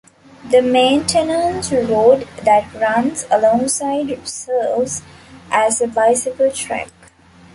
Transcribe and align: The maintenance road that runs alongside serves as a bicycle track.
The 0.49 0.63
maintenance 0.63 1.71
road 1.71 2.27
that 2.43 2.73
runs 2.73 3.27
alongside 3.29 4.27
serves 4.27 5.03
as 5.51 5.79
a 5.79 5.85
bicycle 5.87 6.49
track. 6.49 6.89